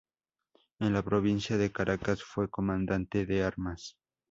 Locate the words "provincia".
1.03-1.57